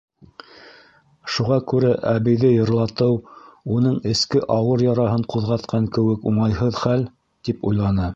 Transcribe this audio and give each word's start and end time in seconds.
Шуға 1.33 1.57
күрә 1.73 1.91
әбейҙе 2.11 2.49
йырлатыу, 2.53 3.19
уның 3.75 3.99
эске 4.13 4.41
ауыр 4.55 4.85
яраһын 4.87 5.27
ҡуҙғатҡан 5.35 5.87
кеүек 5.99 6.27
уңайһыҙ 6.33 6.81
хәл, 6.87 7.05
тип 7.49 7.63
уйланы. 7.73 8.09